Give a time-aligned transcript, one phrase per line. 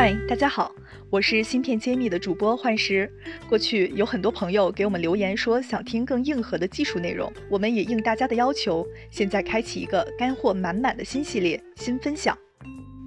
[0.00, 0.72] 嗨，大家好，
[1.10, 3.12] 我是芯片揭秘的主播幻石。
[3.48, 12.38] 过去有很多朋友给我们留言说想听更硬核的技术内容，我们也应大家的要求，现在开启一个干货满满的新系列新分享。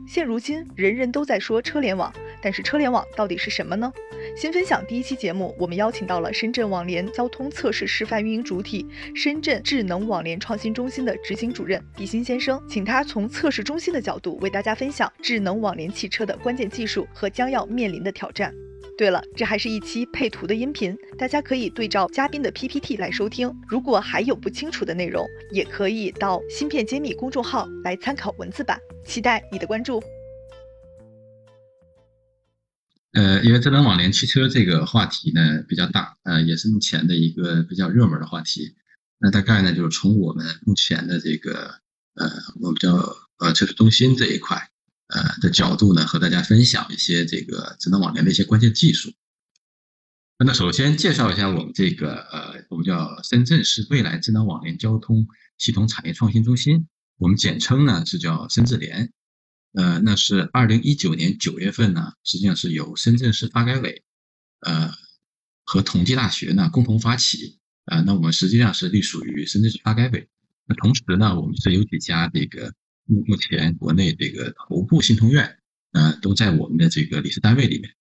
[0.05, 3.89] 现如今，人人都在说车联网，但是车联网到底是什么呢？
[4.35, 18.53] 新分享第一期节目，我们邀请到了深圳网联交通测试示范运营主体深圳智能网联创新中心的执行主任毕鑫先生，请他从测试中心的角度为大家分享智能网联汽车的关键技术和将要面临的挑战。
[18.97, 23.51] 对了，这还是一期配图的音频，大家可以对照嘉宾的 PPT 来收听。
[23.67, 28.79] 如果还有不清楚的内容，也可以到芯片揭秘公众号来参考文字版。
[29.05, 30.01] 期待你的关注。
[33.43, 38.75] 因为智能网联汽车这个话题呢比较大，呃，也是目前的一个比较热门的话题。
[39.19, 41.75] 那大概呢，就是从我们目前的这个
[42.15, 42.95] 呃，我们叫
[43.37, 44.69] 呃测试中心这一块
[45.07, 49.13] 呃的角度呢，和大家分享一些这个智能网联的一些关键技术。
[50.43, 55.27] 那首先介绍一下我们这个呃，我们叫深圳市未来智能网联交通
[55.59, 56.87] 系统产业创新中心。
[57.19, 59.11] 我们简称呢是叫深智联，
[59.73, 64.03] 呃，那是二零一九年九月份呢，实际上是由深圳市发改委，
[64.59, 64.93] 呃，
[65.63, 70.27] 和同济大学呢共同发起，啊，那我们实际上是隶属于深圳市发改委。
[70.65, 72.73] 那同时呢，我们是有几家这个
[73.05, 75.57] 目目前国内这个头部信通院，
[75.93, 77.91] 呃，都在我们的这个理事单位里面。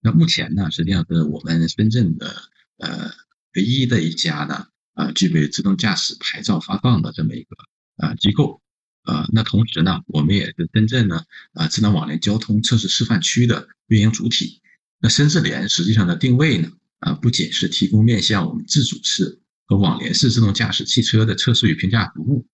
[0.00, 2.34] 那目前呢，实际上是我们深圳的
[2.78, 3.10] 呃
[3.54, 7.56] 唯一的一家呢，啊，具备自动驾驶牌照发放的这么一个
[7.96, 8.62] 啊机构。
[9.08, 14.60] 呃，那同时呢，我们也是深圳呢，啊，智能网联交通测试示范区的运营主体。
[15.00, 22.46] 那深智联实际上的定位呢，啊，不仅是提供面向我们自主式和网联式自动驾驶汽车的测试与评价服务，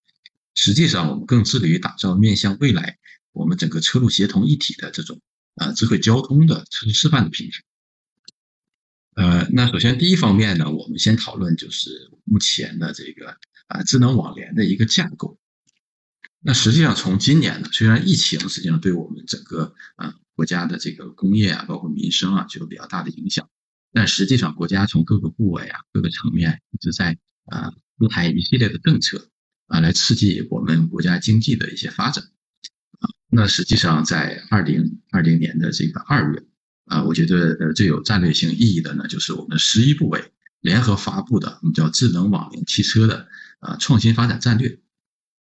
[0.55, 2.99] 实际上我们更致力于打造面向未来
[3.33, 5.21] 我们整个车路协同一体的这种
[5.57, 7.57] 啊智慧交通的测试示范的平台。
[9.17, 13.37] 呃，那首先第一方面呢，我们先讨论就是目前的这个
[13.67, 15.37] 啊智能网联的一个架构。
[16.47, 23.49] 那实际上，从今年呢，虽然疫情实际上对我们整个啊国家的这个工业啊，包括民生啊，就有比较大的影响，
[23.95, 27.17] 但实际上国家从各个部委啊、各个层面一直在
[27.47, 29.31] 啊出台一系列的政策
[29.69, 32.23] 啊，来刺激我们国家经济的一些发展
[33.01, 33.09] 啊。
[33.31, 36.45] 那实际上在二零二零年的这个二月
[36.85, 40.23] 啊，我觉得呃最有战略性意义的呢，就是我们十一部委
[40.61, 43.29] 联合发布的我们叫智能网联汽车的
[43.61, 44.79] 啊创新发展战略。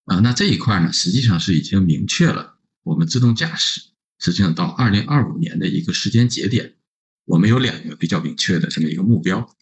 [0.04, 3.80] 啊，那这一块呢，实际上是已经明确了我们自动驾驶
[4.18, 6.76] 实际上到二零二五年的一个时间节点，
[7.24, 9.54] 我们有两个比较明确的这么一个目标。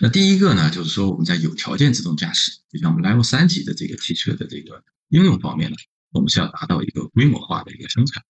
[0.00, 5.76] 那第一个呢，就是说我们在有条件自动驾驶，就像我们 Level 三级的这个汽车的这个应用方面呢，
[6.12, 8.22] 我们是要达到一个规模化的一个生产。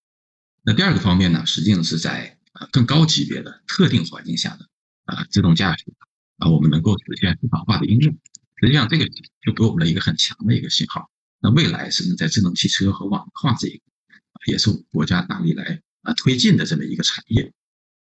[0.63, 4.67] 那第二个方面呢，实际上是在呃更高级别的特定环境下的
[5.05, 5.85] 啊自动驾驶
[6.39, 8.19] 啊，我们能够实现市场化的应用。
[8.61, 9.09] 实际上，这个
[9.45, 11.11] 就给我们了一个很强的一个信号。
[11.41, 13.83] 那未来是在智能汽车和网络化这一个，
[14.47, 17.53] 也是我们国家大力来啊推进的这么一个产业。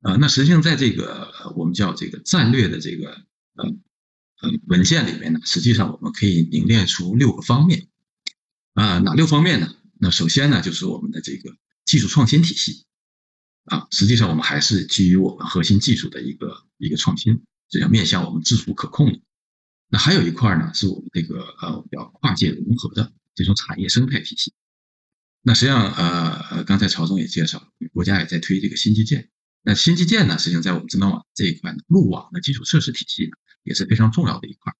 [0.00, 3.64] 啊，那实际上在这个我们叫这个战略的这个呃
[4.42, 7.88] 呃文件里面呢，实际上我们可以凝练出六个方面。
[8.74, 9.74] 啊，哪六方面呢？
[9.98, 11.56] 那首先呢，就是我们的这个
[11.86, 12.84] 技术创新体系。
[13.64, 19.20] 啊，实际上我们还是基于我们核心技术的一个一个创新，这样面向我们自主可控的。
[19.94, 24.52] 那还有一块呢，是我们这个呃叫跨界融合的这种产业生态体系。
[25.40, 29.30] 那实际上呃刚才曹总也介绍，国家也在推这个新基建。
[29.62, 34.72] 那新基建呢，实际上在我们智能网这一块呢，路网的基础设施体系呢也是非常重要的一块。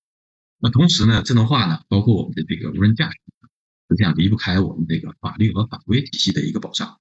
[0.59, 3.17] 那同时呢，智能化呢，包括我们的这个无人驾驶，
[3.91, 6.99] 实际上离不开我们这个法律和法规体系的一个保障。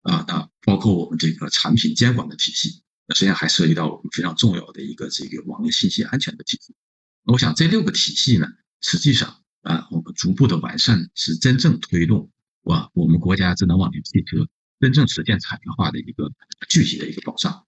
[0.00, 6.74] 啊，那包括我们这个产品监管的体系，那实际上还涉及到我们非常重要的一个这个网络信息安全的体系。
[7.26, 8.46] 我想这六个体系呢，
[8.80, 12.30] 实际上啊，我们逐步的完善是真正推动
[12.62, 14.48] 哇，我们国家智能网联汽车
[14.78, 16.30] 真正实现产业化的一个
[16.68, 17.66] 具体的一个保障。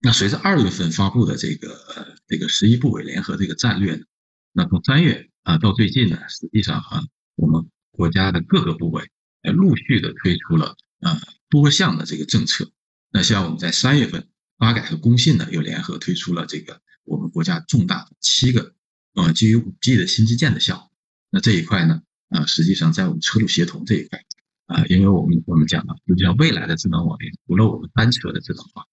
[0.00, 4.04] 那随着二月份发布的这个这个十一部委联合这个战略呢，
[4.52, 7.02] 那从三月啊到最近呢，实际上啊，
[7.34, 9.10] 我们国家的各个部委
[9.42, 12.70] 陆续的推出了啊多项的这个政策。
[13.10, 16.80] 那像我们在三月份，发改和工信呢又联合推出了这个。
[17.08, 18.74] 我们国家重大的七个
[19.14, 20.84] 呃基于五 G 的新基建的项目，
[21.30, 24.24] 那这一块呢啊，实际上在我们车路协同这一块
[24.66, 28.84] 啊，因为我们我们讲了，实际上未来的智能网联，除了我们单车的智能化，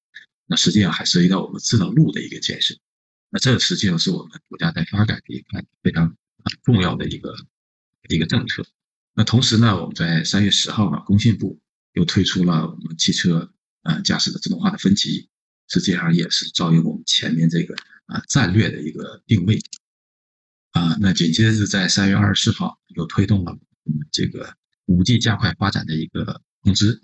[0.48, 2.76] 那实际上还涉及到我们智能路的一个建设。
[3.30, 6.16] 那这实际上是我们国家在发展这一块非常
[6.64, 7.36] 重要的一个
[8.08, 8.66] 一个政策。
[9.14, 11.60] 那同时呢，我们在三月十号呢，工信部
[11.94, 13.52] 又推出了我们汽车
[13.84, 15.28] 呃驾驶的自动化的分级，
[15.68, 17.76] 实际上也是照应我们前面这个
[18.06, 19.60] 啊战略的一个定位。
[20.72, 24.58] 啊，那紧接着在三月二十四号又推动了我们这个
[24.88, 27.02] 五 G 加快发展的一个通知，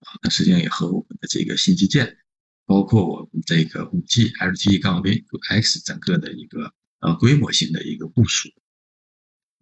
[0.00, 2.18] 啊，那实际上也和我们的这个新基建，
[2.66, 8.50] 包括我们这个五 G LTE 杠 V X 整个的一个呃规模性的一个部署。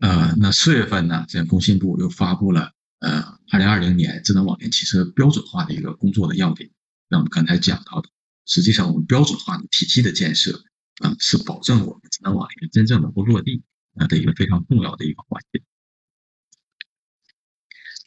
[0.00, 6.68] 呃，那四月份呢，这工信部又发布了呃二零二零年智能网联汽车标准化的一个工作的要点。
[7.06, 8.08] 那我们刚才讲到的，
[8.44, 10.64] 实际上我们标准化的体系的建设。
[10.98, 13.62] 啊，是保证我们智能网联真正能够落地
[13.94, 15.62] 啊的一个非常重要的一个环节。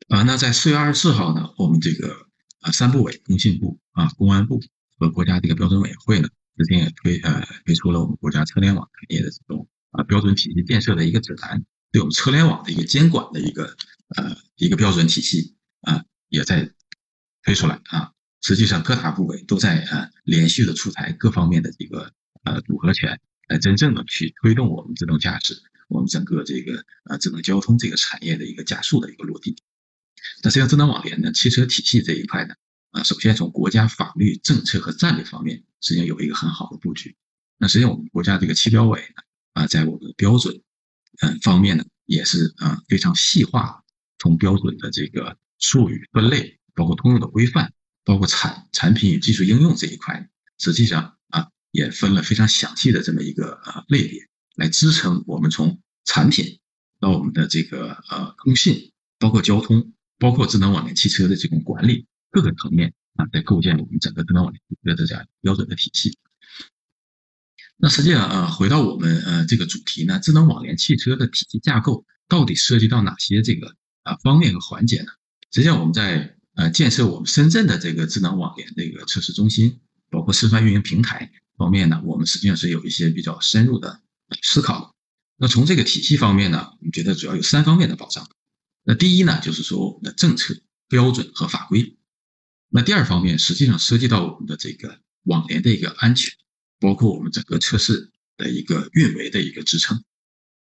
[0.10, 2.28] 啊，那在四月二十四号呢，我们这个
[2.60, 4.62] 啊三部委，工信部啊、公安部
[5.00, 13.76] 和国家这个标准委员会呢，之前也推呃推出了我们国家车联网行业的这种啊标准体系建设的一个指南，对我们车联网的一个监管的一个
[14.16, 16.72] 呃一个标准体系啊也在
[17.42, 18.12] 推出来啊。
[18.42, 22.14] 实际上各大部委都在啊连续的出台各方面的这个。
[22.46, 29.56] 呃，组合拳来真正的去推动我们自动驾驶，我们整个这个呃智能交通这个产业的一个加速的一个落地。
[30.44, 32.54] 那实际上智能网联呢，汽车体系这一块呢，
[32.92, 37.16] 啊，首先从国家法律政策和战略方面，实际上有一个很好的布局。
[37.58, 40.62] 那实际上我们国家这个汽标委呢，啊，在我们的标准
[41.22, 43.84] 嗯方面呢，也是啊非常细化，
[44.20, 51.50] 从标准的这个术语分类，包括通用的规范，包括产产品与技术应用这一块，实际上啊。
[51.76, 54.22] 也分了非常详细的这么一个呃类别，
[54.56, 56.60] 来支撑我们从产品
[57.00, 66.18] 到我们的这个呃通信，包括交通，包括智能网联汽车的这种管理各个层面啊，在构建我们整个智能网联汽车的这样标准的体系。
[67.78, 75.12] 那实际上啊，回到我们呃这个主题呢，智能网联汽车的体系架构到底涉及到哪些这个啊方面和环节呢？
[75.52, 81.32] 实际上我们在呃建设我们深圳的这个智能网联这个测试中心，包括示范运营平台。
[81.58, 84.02] 方面呢，我们实际上是有一些比较深入的
[84.42, 84.96] 思考。
[85.38, 88.30] 那从这个体系方面呢，我们觉得主要有三方面的保障。
[88.84, 90.56] 那第一呢，就是说我们的政策
[90.88, 91.98] 标准和法规。
[92.70, 96.34] 那第二方面，实际上涉及到我们的这个网联的一个安全，
[96.80, 100.04] 包括我们整个测试的一个运维的一个支撑。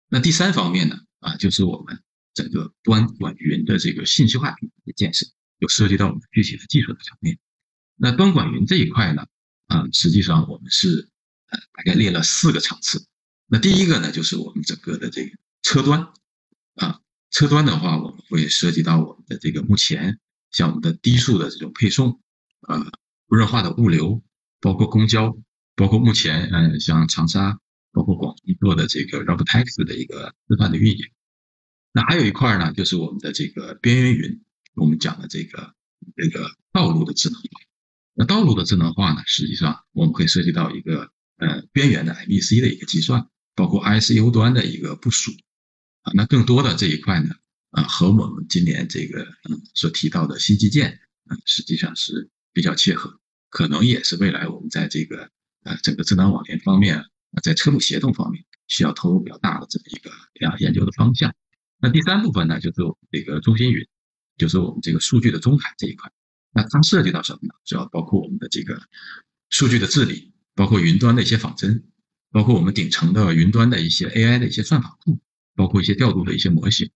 [0.09, 2.03] 那第三方面呢，啊，就是我们
[2.35, 5.27] 整个端管云的这个信息化平台的建设，
[5.61, 7.39] 就涉及到我们具体的技术的层面。
[7.97, 9.27] 那端管云这一块呢？
[9.71, 11.09] 啊，实际上我们是
[11.51, 13.07] 呃大概列了四个层次。
[13.47, 15.31] 那第一个呢，就是我们整个的这个
[15.63, 16.09] 车端
[16.75, 17.01] 啊，
[17.31, 20.19] 车端的话，我们会涉及到我们的这个目前
[20.51, 22.21] 像我们的低速的这种配送，
[22.69, 22.85] 呃，
[23.29, 24.23] 无人化的物流，
[24.61, 25.37] 包括公交，
[25.77, 27.61] 包括目前嗯像长沙，
[27.93, 31.11] 包括广东做的这个 Robotaxi 的一个示范的运营。
[31.93, 34.43] 那还有一块呢，就是我们的这个边缘云，
[34.75, 35.75] 我们讲的这个
[36.17, 37.49] 这个道路的智能化。
[38.21, 39.23] 那道路的智能化呢？
[39.25, 45.33] 实际上我们会涉及到一个呃边缘的 MBC 的一个计算，包括 ICU 端的一个部署
[46.03, 46.13] 啊。
[46.15, 47.31] 那更多的这一块呢，
[47.71, 53.19] 啊和我们今年这个嗯所提到的新基建啊实际上是比较切合，
[53.49, 55.31] 可能也是未来我们在这个
[55.65, 57.03] 呃整个智能网联方面，
[57.43, 60.11] 在车路协同方面需要投入比较大的这么一个
[60.47, 61.35] 啊研究的方向。
[61.81, 63.89] 那第三部分呢，就是这个中心云，
[64.37, 66.13] 就是我们这个数据的中海这一块。
[66.53, 67.55] 那它涉及到什么呢？
[67.65, 68.83] 主要包括我们的这个
[69.51, 71.85] 数据的治理，包括云端的一些仿真，
[72.31, 75.21] 包括我们顶层的云端的一些 AI 的一些算法库，
[75.55, 76.91] 包括一些调度的一些模型。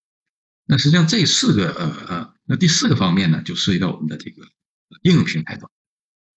[0.65, 4.41] 那实际上这四个呃呃，那第四个方面呢，就涉及到我们的这个
[5.03, 5.71] 应用平台端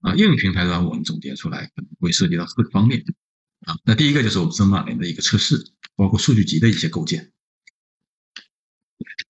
[0.00, 3.02] 啊，应用平台端我们总结出来可能会涉及到四个方面
[3.60, 3.76] 啊。
[3.84, 7.32] 那第一个就是我们智能网联的一个测试，包括数据集的一些构建，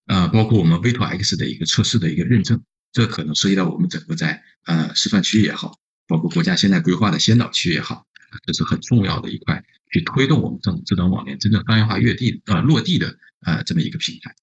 [0.07, 2.63] 呃，包括我们 V2X 的一个测试的一个认证。
[2.93, 8.07] 这可能涉及到我们整个在呃示范区也好，包括国家现在规划的先导区也好，
[8.47, 14.35] 这是很重要的一块，去推动我们这种智能网联真正商业化落地呃落地的呃这么一个平台。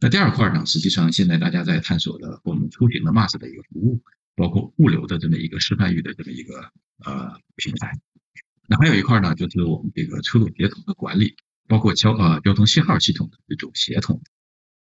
[0.00, 4.02] 那第二块呢，实际上现在大家在探索的我们出行的 MaaS 的一个服务，
[4.36, 6.70] 包括物流的这么一个示范域的这么一个
[7.04, 7.98] 呃平台。
[8.66, 11.36] 那还有一块呢，就是我们这个车路协同的管理，
[11.68, 14.20] 包括交呃交通信号系统的这种协同。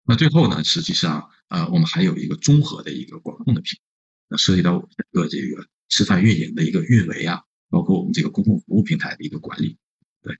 [0.04, 3.84] 那最后呢，实际上，呃，我们还有一个综合的一个管控的平台，
[4.28, 9.78] 那涉及到我们整个这个示范运营的一个运维啊，包括我们这个公共服务平台的一个管理。
[10.20, 10.36] 对。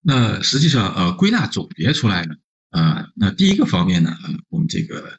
[0.00, 2.36] 那实际上，呃，归纳总结出来呢，
[2.70, 4.16] 呃，那第一个方面呢，
[4.48, 5.18] 我们这个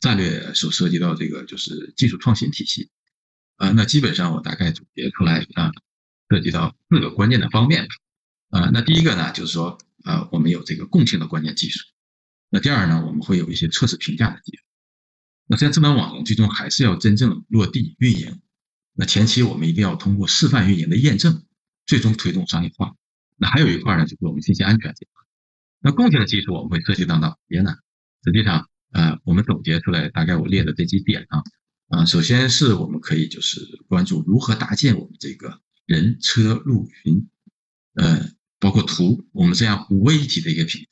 [0.00, 2.88] 战略所涉及到这个就是技术创新体系，
[3.56, 5.72] 啊，那基本上我大概总结出来啊，
[6.30, 7.86] 涉及到四个关键的方面，
[8.48, 9.76] 啊，那第一个呢，就是说。
[10.06, 11.84] 呃，我们有这个共性的关键技术。
[12.48, 14.62] 那第二呢，我们会有一些测试评价的技术。
[15.48, 18.40] 那这样智能网联最终还是要真正落地运营。
[18.94, 21.44] 那前期我们一定要通过示范运营的验证，
[21.86, 22.94] 最终推动商业化。
[23.36, 25.24] 那还有一块呢，就是我们信息安全这块。
[25.80, 27.74] 那共性的技术我们会涉及到哪些呢？
[28.24, 31.42] 实际上，呃，我们总结出来大概我列的这几点啊，
[31.88, 37.28] 啊，首先是我们可以就是关注如何搭建我们这个人车路云，
[37.94, 40.86] 呃，包括图，我们这样五位一体的一个平，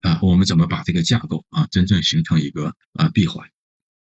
[0.00, 3.48] 啊，我们怎么把这个架构啊真正形成一个啊闭环？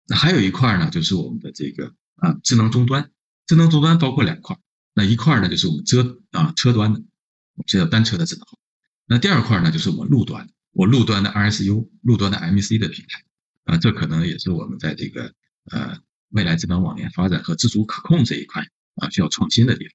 [0.08, 3.12] 那还有一块呢，就是我们的这个啊智能终端，
[3.46, 4.58] 智能终端包括两块，
[4.94, 8.58] 那一块呢就是我们车啊车端的，我们叫单车的智能化，
[9.06, 13.24] 那第二块呢就是我们路端，我路端的 RSU，路端的 MC 的平台，
[13.66, 15.34] 啊，这可能也是我们在这个
[15.70, 19.94] 呃未来智能网联发展和自主可控这一块啊需要创新的地方。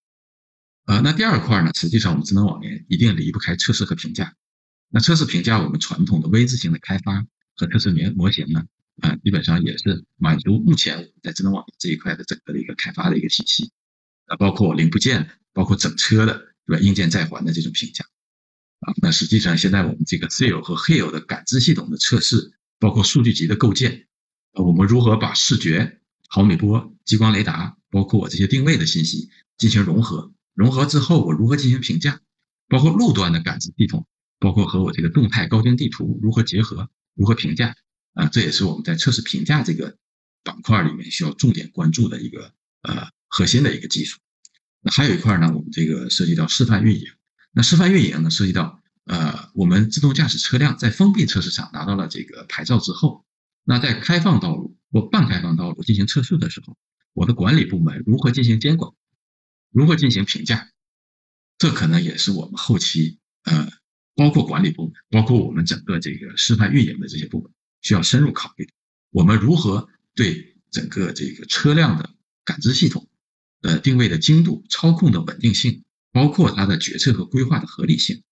[0.86, 4.34] 呃，那第二块呢，实际上我们智能网联一定离不开测试和评价。
[4.90, 7.26] 那测试评价，我们传统的 V 字型的开发
[7.56, 8.66] 和测试模模型呢，
[9.00, 13.72] 啊，基本上也是满足目前我们在智能网联这一块的整个的一个开发的一个体系。
[14.26, 16.82] 啊，包括零部件，包括整车的，对吧？
[16.82, 18.04] 硬件在环的这种评价。
[18.80, 24.06] 啊，那实际上现在我们这个 Seal 和 Hill 的感知系统的测试，包括数据集的构建，
[24.52, 30.32] 呃，我们如何把视觉、毫米波、激光雷达，包括我这些定位的信息进行融合？
[30.54, 32.20] 融合之后，我如何进行评价？
[32.68, 34.06] 包括路端的感知系统，
[34.38, 36.88] 包括和我这个动态高精地图如何结合？
[37.14, 37.76] 如何评价？
[38.14, 39.96] 啊，这也是我们在测试评价这个
[40.42, 44.20] 板块里面需要重点关注的一个呃核心的一个技术。
[44.80, 47.04] 那还有一块呢，我们这个涉及到示范运营。
[47.52, 53.24] 那示范运营呢，涉及到呃我们自动驾驶车辆在封闭测试场拿到了这个牌照之后，
[53.64, 56.76] 那在开放道路或半开放道路进行测试的时候，
[57.12, 58.92] 我的管理部门如何进行监管？
[59.74, 60.70] 如何进行评价？
[61.58, 63.72] 这可能也是我们后期呃，
[64.14, 67.50] 包括管理部门，包括我们整个这个示范运营的这些部门
[67.82, 68.72] 需要深入考虑的。
[69.10, 72.14] 我们如何对整个这个车辆的
[72.44, 73.08] 感知系统
[73.62, 78.22] 呃定位的精度、操控的稳定性，包括它的决策和规划的合理性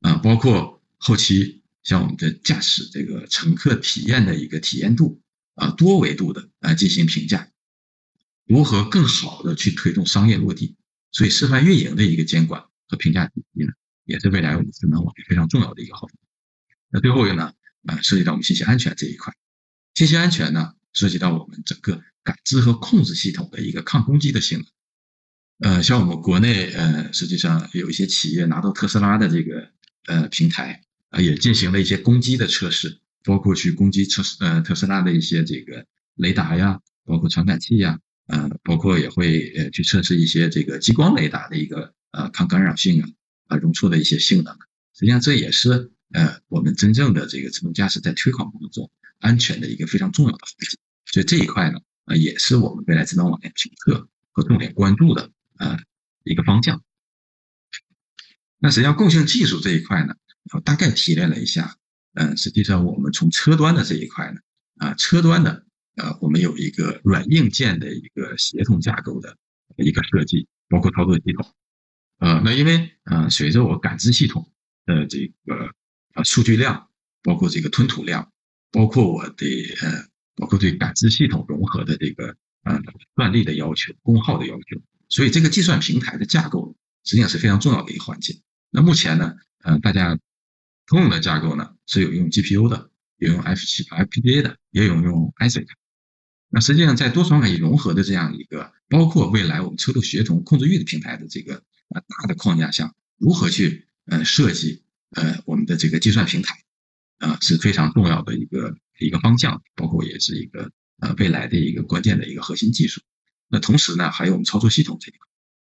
[0.00, 5.22] 啊，包括后期像我们的驾驶这个乘客体验的一个体验度
[5.54, 7.50] 啊，多维度的来进行评价，
[8.44, 10.76] 如何更好的去推动商业落地？
[11.12, 13.72] 所以，示范运营的一个监管和评价体系呢，
[14.04, 16.08] 也是未来我们智能网非常重要的一个后
[16.90, 17.52] 那最后一个呢，
[17.86, 19.34] 呃，涉及到我们信息安全这一块。
[19.94, 24.58] 信息安全呢，涉及到我们整个感知和控制系统的一个抗攻击的性
[25.60, 25.70] 能。
[25.70, 29.70] 呃，像我们国内，呃，实际上有一些企业拿到特斯拉的这个
[30.06, 38.00] 呃平台啊，也进行了一些攻击的测试，包括去攻击测试呃特斯拉的一些这个雷达呀，包括传感器呀。
[38.32, 43.08] 呃，包括也会呃去测试一些这个激光雷达的一个呃抗干扰性啊
[43.48, 44.54] 啊容错的一些性能。
[44.94, 50.78] 实际上这也是呃我们真正的这个自动驾驶在推广过程中安全的一个非常重要的环节。
[51.04, 55.78] 所以这一块呢，呃也是我们未来智能网联评测和重点关注的呃
[56.24, 56.82] 一个方向。
[58.58, 60.14] 那实际上共性技术这一块呢，
[60.54, 61.76] 我大概提炼了一下，
[62.14, 64.40] 嗯，实际上我们从车端的这一块呢，
[64.78, 65.66] 啊车端的。
[65.96, 69.36] 呃，我们有一个软硬件的一个协同架构的
[69.76, 71.54] 一个设计，包括操作系统。
[72.18, 74.50] 呃，那因为呃，随着我感知系统
[74.86, 75.70] 的这个
[76.14, 76.88] 呃数据量，
[77.22, 78.32] 包括这个吞吐量，
[78.70, 79.46] 包括我的
[79.82, 80.06] 呃，
[80.36, 82.80] 包括对感知系统融合的这个呃
[83.16, 88.40] 算力的要求、功耗的要求，所以这个计算平台的架构实际上是非常重要的一个环节。
[88.70, 89.34] 那目前呢，
[89.64, 90.18] 呃，大家
[90.86, 95.66] 通用的架构呢是有用 GPU 的，有用 F 七 FPGA 的，也有用 ASIC。
[96.54, 101.54] 那实际上，在多传感器融合的这样一个，包括未来我们车路协同控制域的平台的这个
[101.88, 106.62] 呃大的框架下，如何去呃设计呃我们的这个计算平台，
[107.20, 113.00] 啊是非常重要的一个一个方向，包括也是一个呃未来的一个关键的一个核心技术。
[113.48, 115.26] 那同时呢，还有我们操作系统这一块。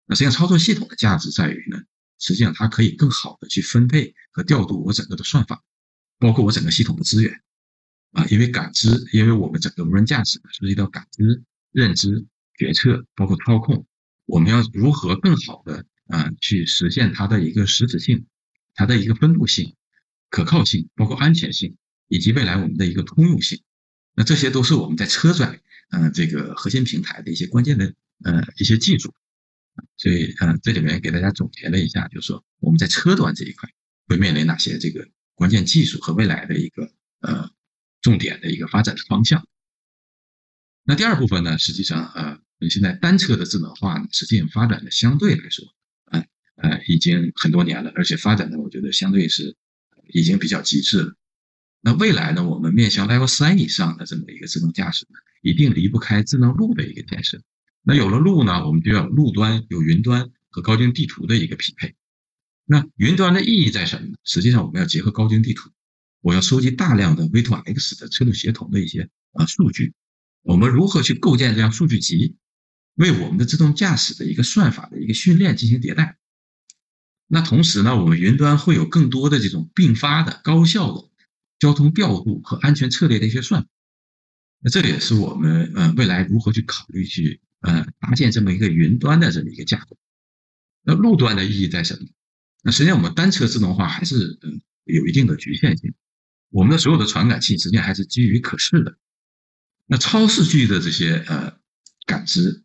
[0.06, 1.82] 那实际上，操作系统的价值在于呢，
[2.20, 5.62] 实际上它可以更好的去分配和调度我整个的算法，
[6.20, 7.42] 包括我整个系统的资源。
[8.12, 12.26] 啊，因为感知，因为我们整个无人驾驶涉及到感知、认知、
[12.58, 13.86] 决策，包括操控，
[14.26, 18.26] 我们要如何更好的啊去实现它的一个实质性、
[18.74, 19.76] 它的一个分布性、
[20.32, 23.62] 可靠性，包括安全性，以及未来我们的一个通用性。
[24.16, 25.62] 那这些都是我们在车载
[25.92, 29.14] 嗯这个核心平台的一些关键的呃一些技术。
[29.98, 33.70] 所以嗯这里面给大家总结了一下，就是说我们在车端这一块
[34.08, 37.49] 会面临哪些这个关键技术和未来的一个呃。
[38.02, 39.48] 重点的一个发展的方向。
[40.84, 42.40] 那第二部分呢，实际上呃，
[42.70, 45.66] 现在单车的智能化呢，实际上发展的相对来说，
[46.06, 46.26] 呃
[46.56, 49.56] 呃，已经很多年了，而且发展的我觉得相对是
[50.12, 51.14] 已经比较极致了。
[51.82, 55.08] 那未来呢，我们面向 Level 三以上的这么一个自动驾驶，
[55.42, 57.42] 一定离不开智能路的一个建设。
[57.84, 61.96] 那有了路呢，我们就要有路端、有云端和高精地图的一个匹配。
[62.66, 64.16] 那云端的意义在什么呢？
[64.24, 65.70] 实际上，我们要结合高精地图，
[66.22, 69.94] 我要收集大量的 V2X 的车路协同的一些啊数据。
[70.42, 72.36] 我们如何去构建这样数据集，
[72.96, 76.18] 为我们的自动驾驶的一个算法的一个训练进行迭代？
[77.28, 81.10] 那同时呢，我们云端会有更多的这种并发的高效的
[81.60, 83.70] 交通调度和安全策略的一些算法。
[84.62, 89.98] 那这也是我们呃未来如何去考虑去呃搭建这么一个云端的这么一个架构。
[90.84, 92.08] 那路端的意义在什么？
[92.64, 95.94] 那实际上，我们单车自动化还是嗯有一定的局限性。
[96.50, 98.98] 我们的所有的传感器实际上还是基于可视的。
[99.86, 101.58] 那超视距的这些呃
[102.06, 102.64] 感知，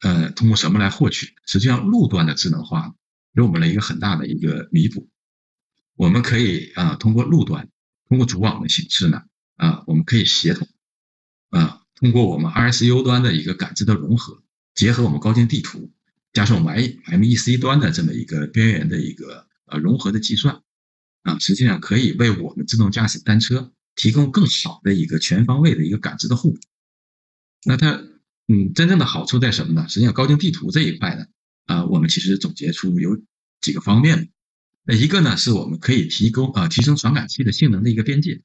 [0.00, 1.34] 呃通过什么来获取？
[1.46, 2.94] 实际上，路端的智能化
[3.34, 5.08] 给我们了一个很大的一个弥补。
[5.94, 7.68] 我们可以啊通过路端，
[8.08, 9.22] 通过组网的形式呢
[9.56, 10.68] 啊我们可以协同
[11.50, 14.42] 啊通过我们 RSU 端的一个感知的融合，
[14.74, 15.92] 结合我们高精地图。
[16.32, 20.62] 加上我们 M E C 端的这么一个边缘的一个呃融合的计算，
[21.22, 26.58] 啊，实际上可以为我们自动驾驶单车提供更好的一个全方位的一个感知的互补。
[27.64, 28.02] 那它
[28.48, 29.88] 嗯，真正的好处在什么呢？
[29.88, 31.26] 实际上高精地图这一块呢，
[31.66, 33.20] 啊，我们其实总结出有
[33.60, 34.30] 几个方面。
[34.82, 38.42] 那一个呢，是我们可以提供啊提升传感器的性能的一个边界，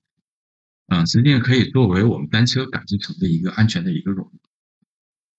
[0.87, 4.31] 啊，实际上可以作为我们单车感知层的一个安全的一个融合。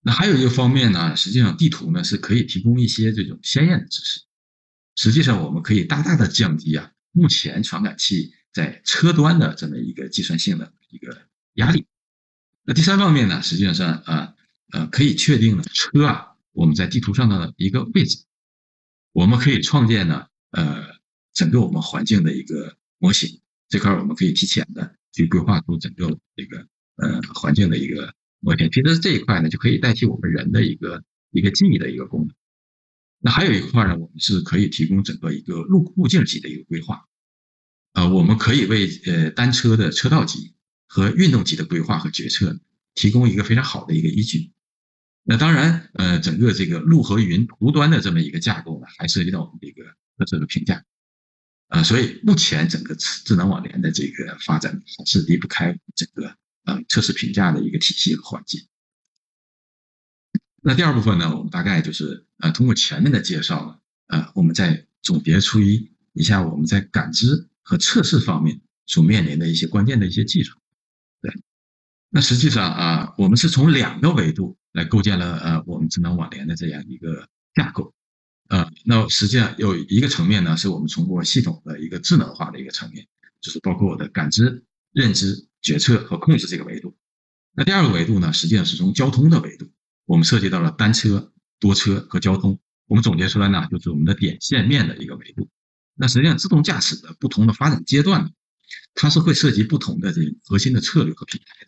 [0.03, 4.23] 那还有一个方面呢，实际上地图呢是可以提供一些这种鲜艳的知识。
[4.97, 11.87] 实际上，我们可以大大的降低啊目前传感器在车端的这么一个计算性的一个压力。
[12.63, 14.35] 那第三方面呢，实际上啊
[14.73, 18.25] 呃可以确定了车啊我们在地图上的一个位置，
[19.13, 20.85] 我们可以创建呢呃
[21.33, 28.15] 整个我们环境的一个模型，这块我们可以提前的去规划出整个这个呃环境的一个。
[28.39, 32.37] 模型，其实这一块呢，就可以代替我们人的一个一个记忆的一个功能。
[33.27, 37.05] 那还有一块呢，我们是可以提供整个一个路路径级的一个规划。
[37.95, 40.55] 呃，我们可以为呃单车的车道级
[40.87, 42.57] 和运动级的规划和决策
[42.95, 44.53] 提供一个非常好的一个依据。
[45.25, 49.85] 那当然，呃，整个这个路和云图端的这么一个架构呢，还涉及到我们这个
[50.25, 50.85] 这个评价。
[51.67, 56.37] 啊，所以目前整个智能网联的这个发展还是离不开整个。
[56.63, 58.61] 呃，测试评价的一个体系和环境。
[60.67, 70.59] 那第二部分呢，我们大概就是呃，通过前面的介绍呢，呃，我们再总结出一一下我们在感知和测试方面所面临的一些关键的一些技术。
[71.23, 71.33] 对，
[72.11, 77.95] 那实际上啊，我们是从两个维度来构建了呃我们智能网联的这样一个架构。
[78.49, 83.07] 呃，那实际上有一个层面呢，是我们通过系统的一个智能化的一个层面，
[83.41, 85.47] 就是包括我的感知、认知。
[85.63, 86.97] 决策和控制这个维度，
[87.53, 89.69] 那第二个维度呢，实际上是从交通的维度，
[90.07, 92.59] 我们涉及到了单车、多车和交通。
[92.87, 95.49] 我们总结出来呢，就是我们的点、线、面的一个维度。
[95.95, 98.33] 那实际上，自动驾驶的不同的发展阶段，
[98.95, 101.67] 它是会涉及不同的这核心的策略和平台。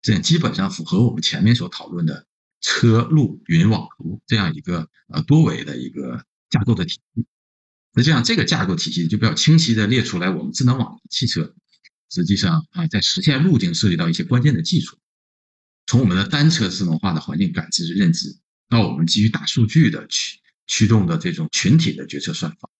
[0.00, 2.26] 这样基本上符合我们前面所讨论的
[2.60, 7.26] 车、路、云、网、图这样一个呃多维的一个架构的体系。
[7.96, 11.52] 实际上，这个架构体系就比较清晰的列出来我们智能网汽车。
[12.10, 14.96] 实际上啊，在实现路径涉及到一些关键的技术，
[15.90, 22.70] 从我们的单车自动化的环境感知认知，到我们基于大数据的驱驱动的这种群体的决策算法，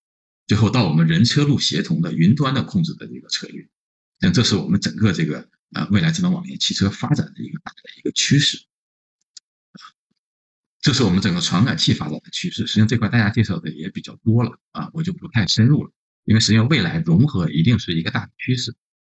[0.47, 3.69] 最后到我们人车路协同的云端的控制的这个策略，
[4.21, 8.65] 像这是我们整个这个呃未来智能网联汽车发展的一个大的一个趋势，
[10.81, 12.65] 这是我们整个传感器发展的趋势。
[12.65, 15.91] 实际上这块大家介绍的也比较多了啊，我就不太深入了，
[16.27, 18.73] 因为实际上未来融合一定是一个大的趋势。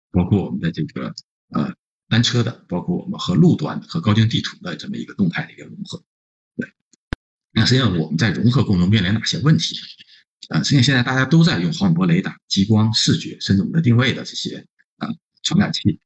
[0.10, 1.14] 包括我们的这个
[1.50, 1.76] 呃
[2.10, 6.04] 单车的，包括我们和路端和高精地图的这么一个动态的一个融合。
[6.56, 6.72] 对，
[7.52, 9.76] 那实际上我们在融合过程中面临哪些问题？
[10.50, 14.66] 啊，实际上现在大家都在用毫米波雷达、激光视觉，甚至我们的定位的这些
[14.98, 15.08] 啊
[15.42, 16.00] 传感器。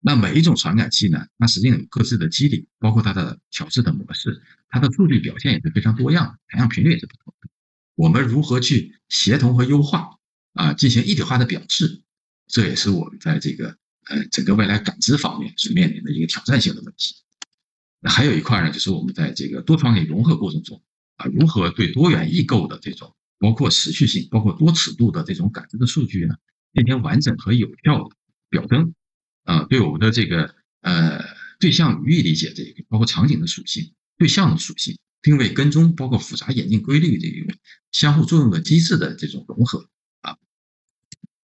[0.00, 7.48] 那每一种传感器呢，它实际上有各自的机理，包括它的调制的模式，它的数据表现也是非常多样，采样频率也是不同的。
[7.94, 10.10] 我们如何去协同和优化
[10.52, 12.02] 啊，进行一体化的表示？
[12.48, 13.76] 这也是我们在这个
[14.08, 17.14] 呃整个未来感知方面所面临的一个挑战性的问题。
[18.00, 20.82] 那还有一块呢，就是我们在这个多传感融合过程中
[21.16, 26.34] 啊，如何对多元异构的这种包括持续性、包括多尺度的这种感知的数据呢，
[26.72, 28.14] 进行完整和有效的
[28.48, 28.94] 表征
[29.44, 31.24] 啊，对我们的这个呃
[31.58, 37.54] 对象语义理解这个，包括场景的属性、对象的属性、定位跟踪，包括复杂演进规律这个
[37.92, 39.88] 相互作用的机制的这种融合。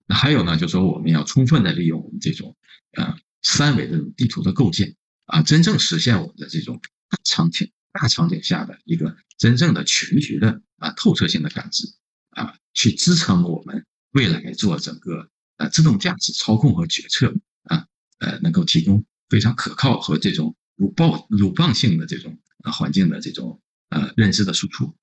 [0.07, 2.57] 那还有呢，就是说我们要充分的利用我们这种
[2.93, 11.87] 呃三维的这种地图的构建啊，真正实现我们的这种大场景、大场景下的一个真正的全局的啊透彻性的感知
[12.31, 17.35] 啊，去支撑我们未来做整个呃自动驾驶操控和决策
[17.65, 17.87] 啊
[18.19, 24.95] 呃能够提供非常可靠和这种鲁棒鲁棒性的这种呃环境的这种呃认知的输出。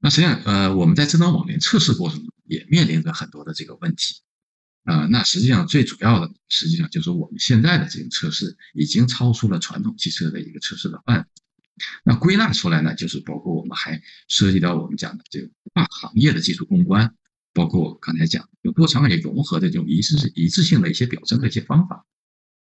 [0.00, 4.20] 那实际上，呃，我们在智能网联测试过程中也面临着很多的这个问题，
[4.84, 11.24] 啊，那实际上最主要的，实际上就是我们现在的这种测试已经超出了传统汽车的一个测试的范围。
[12.04, 17.14] 那归纳出来呢，就是包括我们还涉及到我们讲的这个跨行业的技术攻关，
[17.52, 22.06] 包括我刚才讲有多场景融合的这种一致一致性的一些表征的一些方法。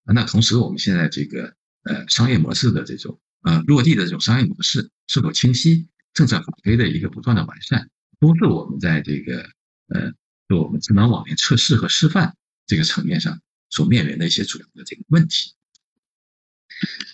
[0.04, 5.88] 那同时，我们现在这个呃商业模式的这种呃落地的这种商业模式是否清晰？
[6.14, 9.42] 政策法规的一个不断的完善，都是我们在这个
[9.88, 10.12] 呃
[10.48, 13.40] 做我们智能网联测试和示范这个层面上
[13.70, 15.54] 所面临的一些主要的这个问题。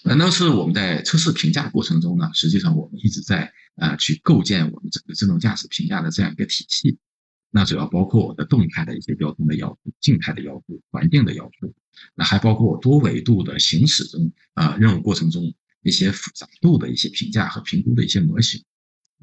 [0.05, 6.99] 呃，那是我们在测试评价过程中呢，实际上我们一直在啊去构建我们整个自动驾驶评价的这样一个体系。
[7.51, 11.73] 那主要包括我的动态的一些交通的要素、静态的要素、环境的要素，
[12.15, 18.63] 那还包括我多维度的行驶中啊任务过程中一些复杂度的一些评价和评估的一些模型。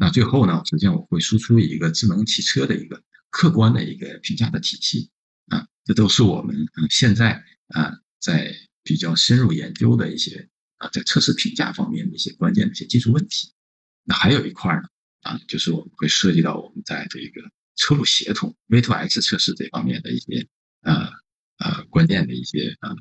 [0.02, 5.12] 那最后呢，实际上我会输出一个智能汽车的一个客观的一个评价的体系
[5.50, 6.56] 啊，这都是我们
[6.90, 13.54] 现在啊在比较深入研究的一些啊在测试评价方面的一些关键的一些技术问题。
[14.04, 14.82] 那还有一块呢
[15.22, 20.48] 啊，就是我们会涉及到我们在这个车路协同 V2X 测试这方面的一些
[20.82, 21.12] 呃
[21.60, 22.96] 呃关键的一些啊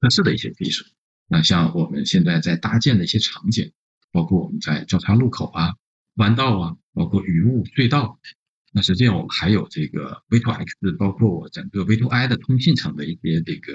[0.00, 0.84] 测试的一些技术。
[1.26, 3.72] 那像我们现在在搭建的一些场景，
[4.12, 5.74] 包括我们在交叉路口啊。
[6.16, 8.18] 弯道啊，包括雨雾隧道，
[8.72, 13.72] 那实际上我们还有这个 V2X，包括我整个 V2I 的通信层的一些这个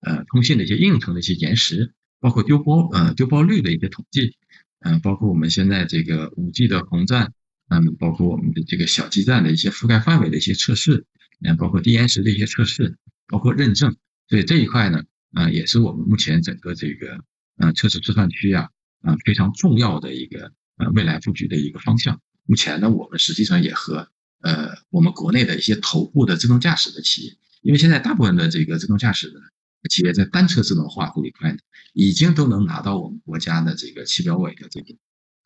[0.00, 4.36] 呃通信的一些应用层的一些延时，包括丢包呃丢包率的一些统计，
[4.80, 7.32] 嗯，包括我们现在这个 5G 的红站，
[7.68, 11.04] 嗯，包括我们的这个小基站的一些覆盖范围的一些测试，
[11.44, 13.96] 嗯，包括低延时的一些测试，包括认证，
[14.28, 17.24] 所以这一块呢，啊，也是我们目前整个这个
[17.58, 18.70] 呃测试示范区啊，
[19.02, 20.52] 啊非常重要的一个。
[20.78, 22.20] 呃，未来布局的一个方向。
[22.44, 24.08] 目前呢，我们实际上也和
[24.40, 29.40] 呃我们国内的一些头部的自动驾驶的企业，因为现在大部分的这个自动驾驶的
[29.88, 31.58] 企业在单车智能化这一块呢，
[31.92, 34.94] 已经都能拿到我们国家的这个汽标委的这个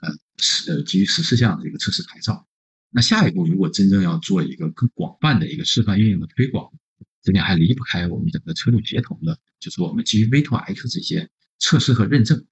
[0.01, 2.47] 呃十呃基于十四项的这个测试牌照。
[2.91, 6.73] 那下一步如果真正要做一个更广泛的一个示范运用的推广，
[7.23, 12.47] 这边还离不开我们整个车路协同的，就是我们基于 V2X 这些测试和认证。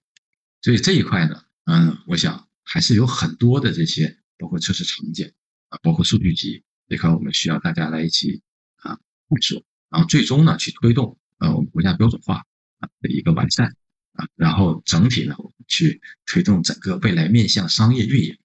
[0.61, 2.47] 所以这一块呢，嗯，我想。
[2.65, 5.33] 还是有很多的这些，包括测试场景
[5.69, 8.43] 啊，包括数据集这块，我们需要大家来一起
[8.77, 8.99] 啊
[9.29, 12.45] 探索，然后最终呢去推动呃我们国家标准化
[12.81, 13.77] 啊的一个完善
[14.13, 15.37] 啊，然后整体呢
[15.69, 18.37] 去推动整个未来面向商业运营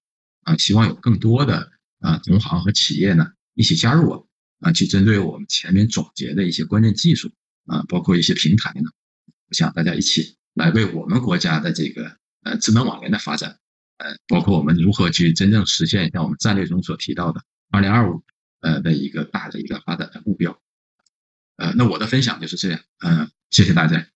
[0.42, 4.28] 啊，希望有更多的啊同行和企业呢一起加入我
[4.60, 7.32] 啊，去针对我们前面总结的一些关键技术
[7.64, 8.90] 啊，包括一些平台呢，
[9.48, 13.58] 我想大家一起来为我们国家的这个呃智能网联的发展。
[14.00, 18.22] 呃，包括我们如何去真正实现像我们战略中所提到的二零二五
[18.60, 20.58] 呃的一个大的一个发展的目标，
[21.56, 24.06] 呃，那我的分享就是这样，嗯，谢谢大家。